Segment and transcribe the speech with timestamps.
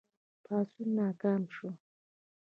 [0.43, 1.69] پاڅون ناکام شو.